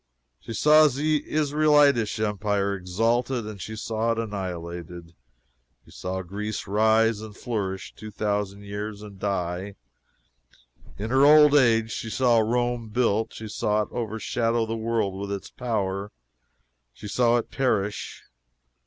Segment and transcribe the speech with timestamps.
[0.39, 5.13] She saw the Israelitish empire exalted, and she saw it annihilated.
[5.85, 9.75] She saw Greece rise, and flourish two thousand years, and die.
[10.97, 15.31] In her old age she saw Rome built; she saw it overshadow the world with
[15.31, 16.11] its power;
[16.93, 18.23] she saw it perish.